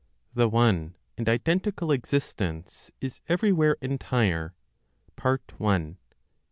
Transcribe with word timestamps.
The 0.33 0.49
One 0.49 0.95
and 1.15 1.29
Identical 1.29 1.91
Existence 1.91 2.89
is 3.01 3.21
Everywhere 3.29 3.77
Entire, 3.81 4.55
I, 5.23 5.37
vi. 5.59 5.97